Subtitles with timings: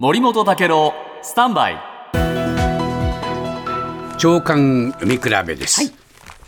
[0.00, 1.76] 森本武郎スタンバイ。
[4.16, 5.92] 長官読み比べです、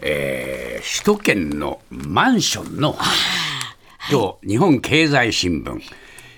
[0.00, 2.94] えー首都圏のマンションの
[4.12, 5.80] 今日日本経済新聞、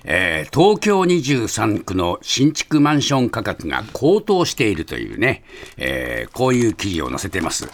[0.05, 5.43] えー東京23区の新築マンション価格が高騰しているというね、
[5.79, 7.69] えーこういう記事を載せてます。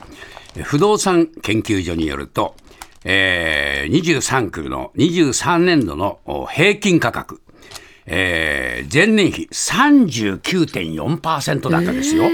[0.63, 2.55] 不動産研究所によると、
[3.05, 7.43] えー23区の23年度のお平均価格
[8.07, 12.25] えー前年比39.4%だったですよ。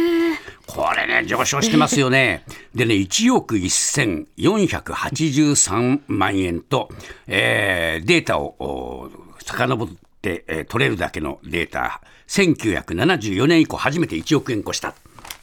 [0.66, 2.44] これね、上昇してますよね。
[2.74, 6.90] でね、1億1483万円と、
[7.26, 9.10] えーデータをお
[9.44, 9.88] 遡っ
[10.20, 14.94] て、えー取れるだけのデータ、1974年以降初めて1億円越した。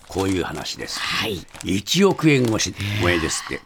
[0.08, 1.00] こういう話です。
[1.00, 1.38] はい。
[1.64, 3.62] 1億円超し超えですって。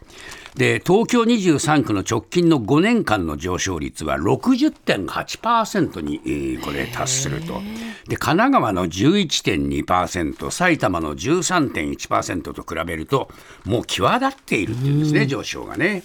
[0.54, 7.60] で東京23区の直近の5年間の上昇率は60.8%に、えーこれ達すると
[8.08, 13.28] で神奈川の11.2%埼玉の13.1%と比べると
[13.64, 16.04] もう際立っているっていうんですね上昇がね。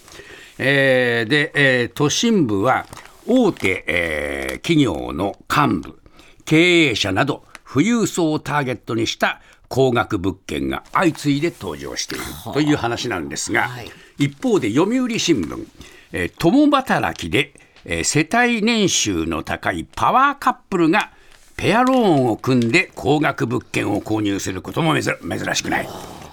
[0.58, 2.88] えーで、えー都心部は
[3.28, 6.00] 大手、えー企業の幹部
[6.46, 15.66] 経営者など富裕層をターゲットにした高額物件が相次いで登場しているという話なんですが、はい一方で読売新聞、
[16.12, 17.54] えー共働きで、
[17.86, 21.12] えー世帯年収の高いパワーカップルが
[21.56, 25.90] ペアローンを組んで高額物件を購入することも珍珍しくない。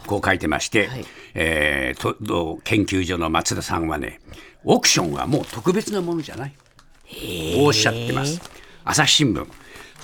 [0.07, 4.21] こう書いてまして、はいえー研究所の松田さんはね、
[4.65, 6.55] オークションはもう特別なものじゃない。
[7.57, 8.41] こうおっしゃってます。
[8.85, 9.47] 朝日新聞。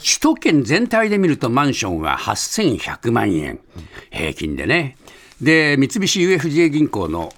[0.03, 3.61] 首都圏全体で見るとマンションは8100万円、
[4.11, 4.97] 平均でね。
[5.41, 7.33] で、三菱 UFJ 銀行の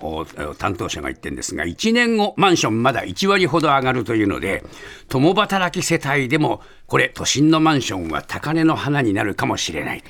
[0.59, 4.63] 担当者が言ってるんですが、1年後、マンションまだ1割ほど上がるというので、
[5.09, 10.05] 共働き世帯でも、これ、都心のマンションは高値の花になるかもしれない。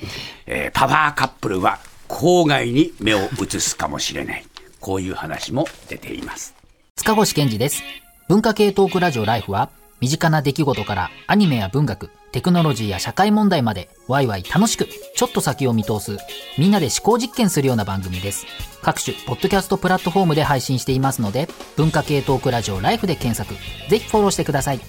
[0.45, 4.45] えーパワーカップルは郊外に目を移すかもしれない。
[4.81, 6.53] こういう話も出ています。
[6.97, 7.81] 塚越健治です。
[8.27, 9.69] 文化系トークラジオライフは、
[10.01, 16.17] 身近な出来事からアニメや文学、テクノロジーや社会問題まで、ワイワイ楽しく、ちょっと先を見通す、
[16.57, 18.45] みんなで思考実験するような番組です。
[18.81, 21.47] 各種、ポッドキャストプラットフォームで配信していますので、
[21.77, 23.57] 文化系トークラジオライフで検索、
[23.89, 24.81] ぜひフォローしてください。